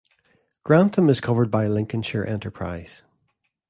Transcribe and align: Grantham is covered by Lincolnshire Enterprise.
Grantham 0.63 1.09
is 1.11 1.21
covered 1.21 1.51
by 1.51 1.67
Lincolnshire 1.67 2.25
Enterprise. 2.25 3.03